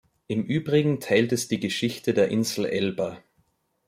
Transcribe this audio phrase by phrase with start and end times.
[0.25, 3.19] Im Übrigen teilt es die Geschichte der Insel Elba.